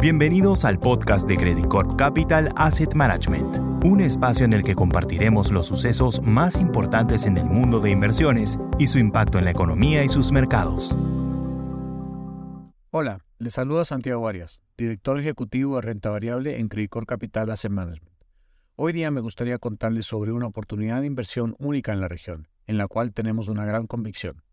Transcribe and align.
Bienvenidos 0.00 0.64
al 0.64 0.80
podcast 0.80 1.28
de 1.28 1.36
Credit 1.36 1.66
Corp 1.66 1.98
Capital 1.98 2.48
Asset 2.56 2.94
Management, 2.94 3.58
un 3.84 4.00
espacio 4.00 4.46
en 4.46 4.54
el 4.54 4.62
que 4.62 4.74
compartiremos 4.74 5.52
los 5.52 5.66
sucesos 5.66 6.22
más 6.22 6.58
importantes 6.58 7.26
en 7.26 7.36
el 7.36 7.44
mundo 7.44 7.80
de 7.80 7.90
inversiones 7.90 8.58
y 8.78 8.86
su 8.86 8.98
impacto 8.98 9.36
en 9.36 9.44
la 9.44 9.50
economía 9.50 10.02
y 10.02 10.08
sus 10.08 10.32
mercados. 10.32 10.96
Hola, 12.90 13.18
les 13.38 13.52
saluda 13.52 13.84
Santiago 13.84 14.26
Arias, 14.26 14.62
director 14.78 15.20
ejecutivo 15.20 15.76
de 15.76 15.82
renta 15.82 16.08
variable 16.08 16.58
en 16.58 16.68
Credit 16.68 16.88
Corp 16.88 17.06
Capital 17.06 17.50
Asset 17.50 17.70
Management. 17.70 18.16
Hoy 18.76 18.94
día 18.94 19.10
me 19.10 19.20
gustaría 19.20 19.58
contarles 19.58 20.06
sobre 20.06 20.32
una 20.32 20.46
oportunidad 20.46 21.02
de 21.02 21.08
inversión 21.08 21.56
única 21.58 21.92
en 21.92 22.00
la 22.00 22.08
región, 22.08 22.48
en 22.66 22.78
la 22.78 22.88
cual 22.88 23.12
tenemos 23.12 23.48
una 23.48 23.66
gran 23.66 23.86
convicción. 23.86 24.44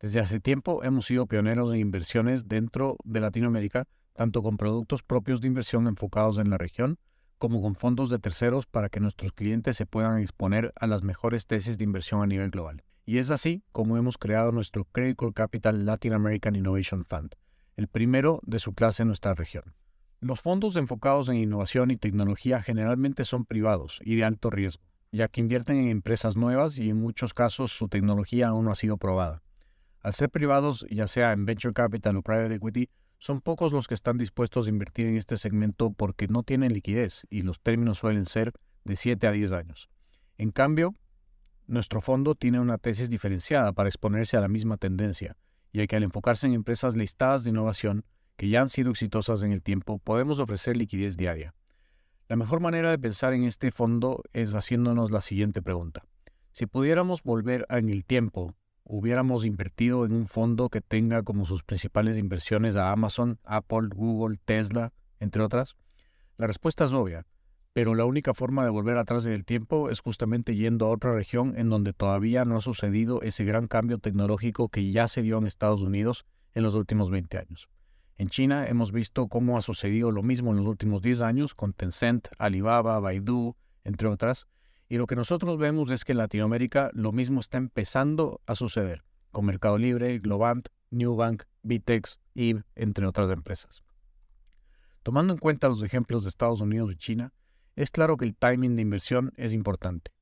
Desde 0.00 0.18
hace 0.18 0.40
tiempo 0.40 0.82
hemos 0.82 1.06
sido 1.06 1.26
pioneros 1.26 1.72
en 1.72 1.78
inversiones 1.78 2.48
dentro 2.48 2.96
de 3.04 3.20
Latinoamérica 3.20 3.86
tanto 4.16 4.42
con 4.42 4.56
productos 4.56 5.02
propios 5.02 5.40
de 5.40 5.48
inversión 5.48 5.86
enfocados 5.86 6.38
en 6.38 6.50
la 6.50 6.58
región, 6.58 6.98
como 7.38 7.60
con 7.60 7.74
fondos 7.74 8.10
de 8.10 8.18
terceros 8.18 8.66
para 8.66 8.88
que 8.88 9.00
nuestros 9.00 9.32
clientes 9.32 9.76
se 9.76 9.86
puedan 9.86 10.20
exponer 10.20 10.72
a 10.80 10.86
las 10.86 11.02
mejores 11.02 11.46
tesis 11.46 11.78
de 11.78 11.84
inversión 11.84 12.22
a 12.22 12.26
nivel 12.26 12.50
global. 12.50 12.82
Y 13.04 13.18
es 13.18 13.30
así 13.30 13.62
como 13.72 13.96
hemos 13.96 14.18
creado 14.18 14.50
nuestro 14.52 14.84
Credit 14.84 15.16
Core 15.16 15.34
Capital 15.34 15.86
Latin 15.86 16.14
American 16.14 16.56
Innovation 16.56 17.04
Fund, 17.04 17.34
el 17.76 17.88
primero 17.88 18.40
de 18.44 18.58
su 18.58 18.72
clase 18.72 19.02
en 19.02 19.08
nuestra 19.08 19.34
región. 19.34 19.74
Los 20.20 20.40
fondos 20.40 20.76
enfocados 20.76 21.28
en 21.28 21.36
innovación 21.36 21.90
y 21.90 21.96
tecnología 21.96 22.62
generalmente 22.62 23.24
son 23.24 23.44
privados 23.44 24.00
y 24.02 24.16
de 24.16 24.24
alto 24.24 24.48
riesgo, 24.50 24.82
ya 25.12 25.28
que 25.28 25.40
invierten 25.40 25.76
en 25.76 25.88
empresas 25.88 26.36
nuevas 26.36 26.78
y 26.78 26.88
en 26.88 26.96
muchos 26.96 27.34
casos 27.34 27.70
su 27.70 27.88
tecnología 27.88 28.48
aún 28.48 28.64
no 28.64 28.72
ha 28.72 28.76
sido 28.76 28.96
probada. 28.96 29.42
Al 30.00 30.14
ser 30.14 30.30
privados, 30.30 30.86
ya 30.90 31.06
sea 31.06 31.32
en 31.32 31.44
venture 31.44 31.74
capital 31.74 32.16
o 32.16 32.22
private 32.22 32.54
equity, 32.54 32.88
son 33.18 33.40
pocos 33.40 33.72
los 33.72 33.88
que 33.88 33.94
están 33.94 34.18
dispuestos 34.18 34.66
a 34.66 34.70
invertir 34.70 35.06
en 35.06 35.16
este 35.16 35.36
segmento 35.36 35.90
porque 35.90 36.28
no 36.28 36.42
tienen 36.42 36.72
liquidez 36.72 37.26
y 37.30 37.42
los 37.42 37.60
términos 37.60 37.98
suelen 37.98 38.26
ser 38.26 38.52
de 38.84 38.96
7 38.96 39.26
a 39.26 39.32
10 39.32 39.52
años. 39.52 39.88
En 40.38 40.50
cambio, 40.50 40.94
nuestro 41.66 42.00
fondo 42.00 42.34
tiene 42.34 42.60
una 42.60 42.78
tesis 42.78 43.10
diferenciada 43.10 43.72
para 43.72 43.88
exponerse 43.88 44.36
a 44.36 44.40
la 44.40 44.48
misma 44.48 44.76
tendencia, 44.76 45.36
ya 45.72 45.86
que 45.86 45.96
al 45.96 46.02
enfocarse 46.02 46.46
en 46.46 46.52
empresas 46.52 46.94
listadas 46.94 47.44
de 47.44 47.50
innovación 47.50 48.04
que 48.36 48.48
ya 48.48 48.60
han 48.60 48.68
sido 48.68 48.90
exitosas 48.90 49.42
en 49.42 49.52
el 49.52 49.62
tiempo, 49.62 49.98
podemos 49.98 50.38
ofrecer 50.38 50.76
liquidez 50.76 51.16
diaria. 51.16 51.54
La 52.28 52.36
mejor 52.36 52.60
manera 52.60 52.90
de 52.90 52.98
pensar 52.98 53.32
en 53.32 53.44
este 53.44 53.70
fondo 53.70 54.22
es 54.32 54.54
haciéndonos 54.54 55.10
la 55.10 55.20
siguiente 55.20 55.62
pregunta. 55.62 56.04
Si 56.52 56.66
pudiéramos 56.66 57.22
volver 57.22 57.66
en 57.70 57.88
el 57.88 58.04
tiempo 58.04 58.54
hubiéramos 58.88 59.44
invertido 59.44 60.06
en 60.06 60.12
un 60.12 60.26
fondo 60.26 60.68
que 60.68 60.80
tenga 60.80 61.22
como 61.22 61.44
sus 61.44 61.64
principales 61.64 62.16
inversiones 62.16 62.76
a 62.76 62.92
Amazon, 62.92 63.38
Apple, 63.44 63.88
Google, 63.94 64.38
Tesla, 64.44 64.92
entre 65.18 65.42
otras? 65.42 65.76
La 66.36 66.46
respuesta 66.46 66.84
es 66.84 66.92
obvia, 66.92 67.26
pero 67.72 67.94
la 67.94 68.04
única 68.04 68.32
forma 68.32 68.64
de 68.64 68.70
volver 68.70 68.96
atrás 68.96 69.26
en 69.26 69.32
el 69.32 69.44
tiempo 69.44 69.90
es 69.90 70.00
justamente 70.00 70.54
yendo 70.54 70.86
a 70.86 70.90
otra 70.90 71.12
región 71.12 71.54
en 71.56 71.68
donde 71.68 71.92
todavía 71.92 72.44
no 72.44 72.56
ha 72.56 72.60
sucedido 72.60 73.20
ese 73.22 73.44
gran 73.44 73.66
cambio 73.66 73.98
tecnológico 73.98 74.68
que 74.68 74.90
ya 74.90 75.08
se 75.08 75.22
dio 75.22 75.38
en 75.38 75.46
Estados 75.46 75.82
Unidos 75.82 76.24
en 76.54 76.62
los 76.62 76.74
últimos 76.74 77.10
20 77.10 77.38
años. 77.38 77.68
En 78.18 78.28
China 78.28 78.66
hemos 78.66 78.92
visto 78.92 79.28
cómo 79.28 79.58
ha 79.58 79.62
sucedido 79.62 80.10
lo 80.10 80.22
mismo 80.22 80.52
en 80.52 80.56
los 80.56 80.66
últimos 80.66 81.02
10 81.02 81.20
años 81.20 81.54
con 81.54 81.74
Tencent, 81.74 82.28
Alibaba, 82.38 82.98
Baidu, 82.98 83.56
entre 83.84 84.08
otras, 84.08 84.46
y 84.88 84.96
lo 84.98 85.06
que 85.06 85.16
nosotros 85.16 85.58
vemos 85.58 85.90
es 85.90 86.04
que 86.04 86.12
en 86.12 86.18
Latinoamérica 86.18 86.90
lo 86.92 87.12
mismo 87.12 87.40
está 87.40 87.58
empezando 87.58 88.40
a 88.46 88.54
suceder, 88.54 89.04
con 89.32 89.44
Mercado 89.44 89.78
Libre, 89.78 90.18
Globant, 90.18 90.68
Newbank, 90.90 91.44
Bitex, 91.62 92.18
y 92.34 92.54
entre 92.74 93.06
otras 93.06 93.30
empresas. 93.30 93.82
Tomando 95.02 95.32
en 95.32 95.38
cuenta 95.38 95.68
los 95.68 95.82
ejemplos 95.82 96.24
de 96.24 96.28
Estados 96.28 96.60
Unidos 96.60 96.92
y 96.92 96.96
China, 96.96 97.32
es 97.74 97.90
claro 97.90 98.16
que 98.16 98.24
el 98.24 98.36
timing 98.36 98.76
de 98.76 98.82
inversión 98.82 99.32
es 99.36 99.52
importante. 99.52 100.12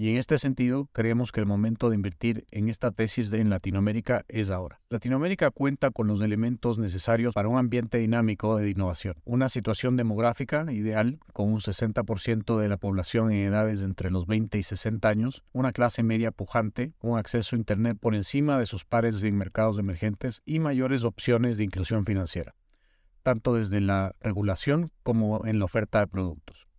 Y 0.00 0.08
en 0.08 0.16
este 0.16 0.38
sentido, 0.38 0.88
creemos 0.94 1.30
que 1.30 1.40
el 1.40 1.46
momento 1.46 1.90
de 1.90 1.94
invertir 1.94 2.46
en 2.52 2.70
esta 2.70 2.90
tesis 2.90 3.30
de 3.30 3.42
en 3.42 3.50
Latinoamérica 3.50 4.24
es 4.28 4.48
ahora. 4.48 4.80
Latinoamérica 4.88 5.50
cuenta 5.50 5.90
con 5.90 6.06
los 6.06 6.22
elementos 6.22 6.78
necesarios 6.78 7.34
para 7.34 7.48
un 7.48 7.58
ambiente 7.58 7.98
dinámico 7.98 8.56
de 8.56 8.70
innovación. 8.70 9.16
Una 9.26 9.50
situación 9.50 9.98
demográfica 9.98 10.64
ideal, 10.72 11.18
con 11.34 11.52
un 11.52 11.60
60% 11.60 12.58
de 12.58 12.68
la 12.70 12.78
población 12.78 13.30
en 13.30 13.46
edades 13.46 13.82
entre 13.82 14.10
los 14.10 14.26
20 14.26 14.56
y 14.56 14.62
60 14.62 15.06
años, 15.06 15.44
una 15.52 15.70
clase 15.70 16.02
media 16.02 16.30
pujante, 16.30 16.94
un 17.02 17.18
acceso 17.18 17.54
a 17.54 17.58
Internet 17.58 17.98
por 18.00 18.14
encima 18.14 18.58
de 18.58 18.64
sus 18.64 18.86
pares 18.86 19.22
en 19.22 19.36
mercados 19.36 19.78
emergentes 19.78 20.40
y 20.46 20.60
mayores 20.60 21.04
opciones 21.04 21.58
de 21.58 21.64
inclusión 21.64 22.06
financiera, 22.06 22.54
tanto 23.22 23.52
desde 23.52 23.82
la 23.82 24.14
regulación 24.22 24.92
como 25.02 25.44
en 25.44 25.58
la 25.58 25.66
oferta 25.66 26.00
de 26.00 26.06
productos. 26.06 26.69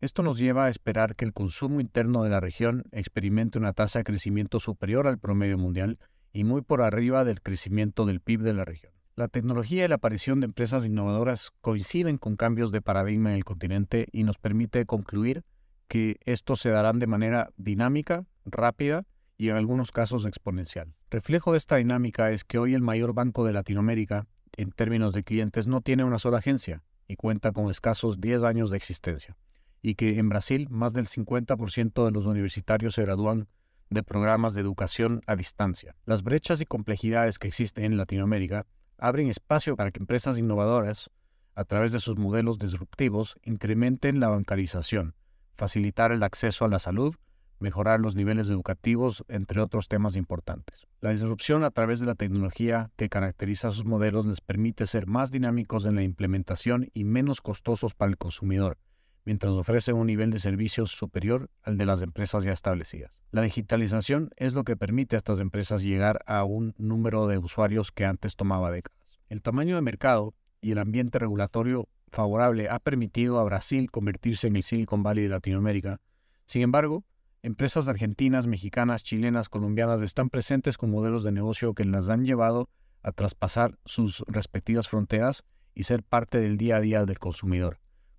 Esto 0.00 0.22
nos 0.22 0.38
lleva 0.38 0.66
a 0.66 0.68
esperar 0.68 1.16
que 1.16 1.24
el 1.24 1.32
consumo 1.32 1.80
interno 1.80 2.22
de 2.22 2.30
la 2.30 2.38
región 2.38 2.84
experimente 2.92 3.58
una 3.58 3.72
tasa 3.72 3.98
de 3.98 4.04
crecimiento 4.04 4.60
superior 4.60 5.08
al 5.08 5.18
promedio 5.18 5.58
mundial 5.58 5.98
y 6.32 6.44
muy 6.44 6.62
por 6.62 6.82
arriba 6.82 7.24
del 7.24 7.42
crecimiento 7.42 8.06
del 8.06 8.20
PIB 8.20 8.42
de 8.42 8.54
la 8.54 8.64
región. 8.64 8.92
La 9.16 9.26
tecnología 9.26 9.84
y 9.84 9.88
la 9.88 9.96
aparición 9.96 10.38
de 10.38 10.44
empresas 10.44 10.86
innovadoras 10.86 11.50
coinciden 11.60 12.16
con 12.16 12.36
cambios 12.36 12.70
de 12.70 12.80
paradigma 12.80 13.30
en 13.30 13.36
el 13.38 13.44
continente 13.44 14.06
y 14.12 14.22
nos 14.22 14.38
permite 14.38 14.86
concluir 14.86 15.42
que 15.88 16.20
estos 16.24 16.60
se 16.60 16.68
darán 16.68 17.00
de 17.00 17.08
manera 17.08 17.50
dinámica, 17.56 18.24
rápida 18.44 19.04
y 19.36 19.48
en 19.48 19.56
algunos 19.56 19.90
casos 19.90 20.26
exponencial. 20.26 20.94
Reflejo 21.10 21.50
de 21.50 21.58
esta 21.58 21.74
dinámica 21.74 22.30
es 22.30 22.44
que 22.44 22.58
hoy 22.58 22.74
el 22.74 22.82
mayor 22.82 23.14
banco 23.14 23.44
de 23.44 23.52
Latinoamérica, 23.52 24.28
en 24.56 24.70
términos 24.70 25.12
de 25.12 25.24
clientes, 25.24 25.66
no 25.66 25.80
tiene 25.80 26.04
una 26.04 26.20
sola 26.20 26.38
agencia 26.38 26.84
y 27.08 27.16
cuenta 27.16 27.50
con 27.50 27.68
escasos 27.68 28.20
10 28.20 28.44
años 28.44 28.70
de 28.70 28.76
existencia 28.76 29.36
y 29.82 29.94
que 29.94 30.18
en 30.18 30.28
Brasil 30.28 30.68
más 30.70 30.92
del 30.92 31.06
50% 31.06 32.04
de 32.04 32.10
los 32.10 32.26
universitarios 32.26 32.94
se 32.94 33.02
gradúan 33.02 33.48
de 33.90 34.02
programas 34.02 34.54
de 34.54 34.60
educación 34.60 35.22
a 35.26 35.36
distancia. 35.36 35.94
Las 36.04 36.22
brechas 36.22 36.60
y 36.60 36.66
complejidades 36.66 37.38
que 37.38 37.48
existen 37.48 37.84
en 37.84 37.96
Latinoamérica 37.96 38.66
abren 38.98 39.28
espacio 39.28 39.76
para 39.76 39.90
que 39.90 40.00
empresas 40.00 40.38
innovadoras, 40.38 41.10
a 41.54 41.64
través 41.64 41.92
de 41.92 42.00
sus 42.00 42.16
modelos 42.16 42.58
disruptivos, 42.58 43.36
incrementen 43.44 44.20
la 44.20 44.28
bancarización, 44.28 45.14
facilitar 45.56 46.12
el 46.12 46.22
acceso 46.22 46.64
a 46.64 46.68
la 46.68 46.78
salud, 46.78 47.14
mejorar 47.60 48.00
los 48.00 48.14
niveles 48.14 48.48
educativos, 48.48 49.24
entre 49.28 49.60
otros 49.60 49.88
temas 49.88 50.14
importantes. 50.16 50.86
La 51.00 51.10
disrupción 51.10 51.64
a 51.64 51.70
través 51.70 51.98
de 51.98 52.06
la 52.06 52.14
tecnología 52.14 52.90
que 52.96 53.08
caracteriza 53.08 53.68
a 53.68 53.72
sus 53.72 53.84
modelos 53.84 54.26
les 54.26 54.40
permite 54.40 54.86
ser 54.86 55.06
más 55.06 55.30
dinámicos 55.30 55.84
en 55.84 55.96
la 55.96 56.02
implementación 56.02 56.90
y 56.94 57.04
menos 57.04 57.40
costosos 57.40 57.94
para 57.94 58.10
el 58.10 58.18
consumidor, 58.18 58.78
mientras 59.24 59.52
ofrece 59.52 59.92
un 59.92 60.06
nivel 60.06 60.30
de 60.30 60.38
servicios 60.38 60.90
superior 60.90 61.50
al 61.62 61.76
de 61.76 61.86
las 61.86 62.02
empresas 62.02 62.44
ya 62.44 62.52
establecidas. 62.52 63.22
La 63.30 63.42
digitalización 63.42 64.30
es 64.36 64.54
lo 64.54 64.64
que 64.64 64.76
permite 64.76 65.16
a 65.16 65.18
estas 65.18 65.38
empresas 65.38 65.82
llegar 65.82 66.20
a 66.26 66.44
un 66.44 66.74
número 66.78 67.26
de 67.26 67.38
usuarios 67.38 67.92
que 67.92 68.04
antes 68.04 68.36
tomaba 68.36 68.70
décadas. 68.70 69.20
El 69.28 69.42
tamaño 69.42 69.76
de 69.76 69.82
mercado 69.82 70.34
y 70.60 70.72
el 70.72 70.78
ambiente 70.78 71.18
regulatorio 71.18 71.88
favorable 72.10 72.68
ha 72.68 72.78
permitido 72.78 73.38
a 73.38 73.44
Brasil 73.44 73.90
convertirse 73.90 74.46
en 74.46 74.56
el 74.56 74.62
Silicon 74.62 75.02
Valley 75.02 75.24
de 75.24 75.30
Latinoamérica. 75.30 76.00
Sin 76.46 76.62
embargo, 76.62 77.04
empresas 77.42 77.86
argentinas, 77.88 78.46
mexicanas, 78.46 79.04
chilenas, 79.04 79.48
colombianas 79.48 80.00
están 80.00 80.30
presentes 80.30 80.78
con 80.78 80.90
modelos 80.90 81.22
de 81.22 81.32
negocio 81.32 81.74
que 81.74 81.84
las 81.84 82.08
han 82.08 82.24
llevado 82.24 82.70
a 83.02 83.12
traspasar 83.12 83.78
sus 83.84 84.24
respectivas 84.26 84.88
fronteras 84.88 85.44
y 85.74 85.84
ser 85.84 86.02
parte 86.02 86.40
del 86.40 86.56
día 86.56 86.76
a 86.76 86.80
día 86.80 87.04
del 87.04 87.18
consumidor 87.18 87.78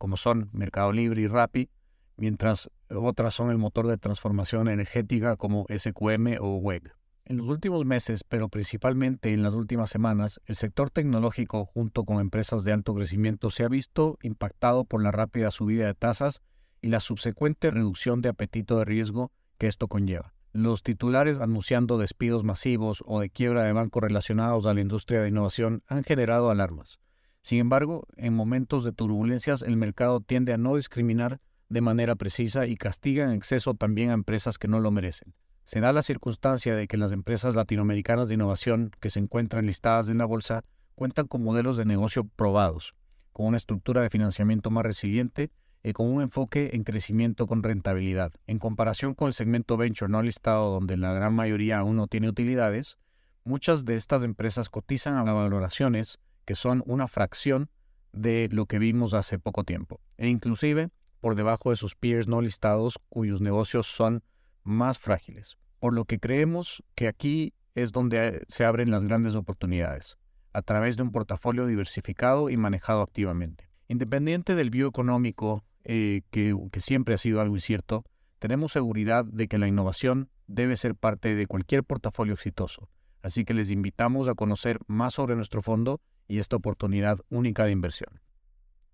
como 0.00 0.16
son 0.16 0.48
Mercado 0.54 0.92
Libre 0.94 1.20
y 1.20 1.26
Rappi, 1.26 1.68
mientras 2.16 2.70
otras 2.88 3.34
son 3.34 3.50
el 3.50 3.58
motor 3.58 3.86
de 3.86 3.98
transformación 3.98 4.66
energética 4.68 5.36
como 5.36 5.66
SQM 5.68 6.38
o 6.40 6.56
WEG. 6.56 6.94
En 7.26 7.36
los 7.36 7.48
últimos 7.48 7.84
meses, 7.84 8.24
pero 8.24 8.48
principalmente 8.48 9.34
en 9.34 9.42
las 9.42 9.52
últimas 9.52 9.90
semanas, 9.90 10.40
el 10.46 10.56
sector 10.56 10.88
tecnológico 10.88 11.66
junto 11.66 12.04
con 12.04 12.18
empresas 12.18 12.64
de 12.64 12.72
alto 12.72 12.94
crecimiento 12.94 13.50
se 13.50 13.62
ha 13.62 13.68
visto 13.68 14.18
impactado 14.22 14.84
por 14.84 15.02
la 15.02 15.10
rápida 15.10 15.50
subida 15.50 15.86
de 15.86 15.94
tasas 15.94 16.40
y 16.80 16.88
la 16.88 17.00
subsecuente 17.00 17.70
reducción 17.70 18.22
de 18.22 18.30
apetito 18.30 18.78
de 18.78 18.86
riesgo 18.86 19.32
que 19.58 19.66
esto 19.66 19.86
conlleva. 19.86 20.32
Los 20.52 20.82
titulares 20.82 21.40
anunciando 21.40 21.98
despidos 21.98 22.42
masivos 22.42 23.04
o 23.04 23.20
de 23.20 23.28
quiebra 23.28 23.64
de 23.64 23.74
bancos 23.74 24.02
relacionados 24.02 24.64
a 24.64 24.72
la 24.72 24.80
industria 24.80 25.20
de 25.20 25.28
innovación 25.28 25.82
han 25.88 26.04
generado 26.04 26.48
alarmas. 26.48 27.00
Sin 27.42 27.58
embargo, 27.58 28.06
en 28.16 28.34
momentos 28.34 28.84
de 28.84 28.92
turbulencias 28.92 29.62
el 29.62 29.76
mercado 29.76 30.20
tiende 30.20 30.52
a 30.52 30.58
no 30.58 30.76
discriminar 30.76 31.40
de 31.68 31.80
manera 31.80 32.16
precisa 32.16 32.66
y 32.66 32.76
castiga 32.76 33.24
en 33.24 33.32
exceso 33.32 33.74
también 33.74 34.10
a 34.10 34.14
empresas 34.14 34.58
que 34.58 34.68
no 34.68 34.80
lo 34.80 34.90
merecen. 34.90 35.34
Se 35.64 35.80
da 35.80 35.92
la 35.92 36.02
circunstancia 36.02 36.74
de 36.74 36.88
que 36.88 36.96
las 36.96 37.12
empresas 37.12 37.54
latinoamericanas 37.54 38.28
de 38.28 38.34
innovación 38.34 38.90
que 39.00 39.10
se 39.10 39.20
encuentran 39.20 39.66
listadas 39.66 40.08
en 40.08 40.18
la 40.18 40.24
bolsa 40.24 40.62
cuentan 40.96 41.28
con 41.28 41.44
modelos 41.44 41.76
de 41.76 41.84
negocio 41.84 42.24
probados, 42.24 42.94
con 43.32 43.46
una 43.46 43.56
estructura 43.56 44.02
de 44.02 44.10
financiamiento 44.10 44.70
más 44.70 44.84
resiliente 44.84 45.50
y 45.82 45.92
con 45.92 46.12
un 46.12 46.22
enfoque 46.22 46.70
en 46.74 46.84
crecimiento 46.84 47.46
con 47.46 47.62
rentabilidad. 47.62 48.32
En 48.46 48.58
comparación 48.58 49.14
con 49.14 49.28
el 49.28 49.32
segmento 49.32 49.76
venture 49.76 50.10
no 50.10 50.22
listado 50.22 50.70
donde 50.70 50.96
la 50.96 51.12
gran 51.12 51.34
mayoría 51.34 51.78
aún 51.78 51.96
no 51.96 52.06
tiene 52.06 52.28
utilidades, 52.28 52.98
muchas 53.44 53.84
de 53.84 53.96
estas 53.96 54.24
empresas 54.24 54.68
cotizan 54.68 55.16
a 55.16 55.32
valoraciones 55.32 56.18
que 56.50 56.56
son 56.56 56.82
una 56.84 57.06
fracción 57.06 57.70
de 58.12 58.48
lo 58.50 58.66
que 58.66 58.80
vimos 58.80 59.14
hace 59.14 59.38
poco 59.38 59.62
tiempo, 59.62 60.00
e 60.16 60.26
inclusive 60.26 60.88
por 61.20 61.36
debajo 61.36 61.70
de 61.70 61.76
sus 61.76 61.94
peers 61.94 62.26
no 62.26 62.40
listados 62.40 62.98
cuyos 63.08 63.40
negocios 63.40 63.86
son 63.86 64.24
más 64.64 64.98
frágiles, 64.98 65.58
por 65.78 65.94
lo 65.94 66.06
que 66.06 66.18
creemos 66.18 66.82
que 66.96 67.06
aquí 67.06 67.54
es 67.76 67.92
donde 67.92 68.42
se 68.48 68.64
abren 68.64 68.90
las 68.90 69.04
grandes 69.04 69.36
oportunidades, 69.36 70.18
a 70.52 70.62
través 70.62 70.96
de 70.96 71.04
un 71.04 71.12
portafolio 71.12 71.66
diversificado 71.66 72.50
y 72.50 72.56
manejado 72.56 73.02
activamente. 73.02 73.70
Independiente 73.86 74.56
del 74.56 74.70
bioeconómico, 74.70 75.62
eh, 75.84 76.22
que, 76.32 76.56
que 76.72 76.80
siempre 76.80 77.14
ha 77.14 77.18
sido 77.18 77.40
algo 77.40 77.54
incierto, 77.54 78.04
tenemos 78.40 78.72
seguridad 78.72 79.24
de 79.24 79.46
que 79.46 79.58
la 79.58 79.68
innovación 79.68 80.30
debe 80.48 80.76
ser 80.76 80.96
parte 80.96 81.36
de 81.36 81.46
cualquier 81.46 81.84
portafolio 81.84 82.34
exitoso, 82.34 82.88
así 83.22 83.44
que 83.44 83.54
les 83.54 83.70
invitamos 83.70 84.26
a 84.26 84.34
conocer 84.34 84.80
más 84.88 85.14
sobre 85.14 85.36
nuestro 85.36 85.62
fondo 85.62 86.00
y 86.30 86.38
esta 86.38 86.56
oportunidad 86.56 87.18
única 87.28 87.64
de 87.64 87.72
inversión. 87.72 88.20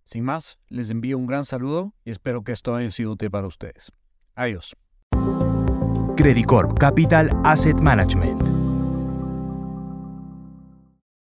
Sin 0.02 0.24
más, 0.24 0.58
les 0.68 0.88
envío 0.88 1.18
un 1.18 1.26
gran 1.26 1.44
saludo 1.44 1.92
y 2.04 2.10
espero 2.10 2.42
que 2.42 2.52
esto 2.52 2.74
haya 2.74 2.90
sido 2.90 3.12
útil 3.12 3.30
para 3.30 3.46
ustedes. 3.46 3.92
Adiós. 4.34 4.74
Credicorp 6.16 6.78
Capital 6.78 7.30
Asset 7.44 7.78
Management 7.80 8.55